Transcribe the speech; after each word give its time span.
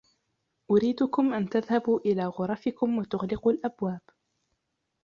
أريدكم 0.71 1.33
أن 1.33 1.49
تذهبوا 1.49 1.99
إلى 1.99 2.25
غرفكم 2.25 2.97
وتغلقوا 2.97 3.51
الأبواب. 3.51 4.01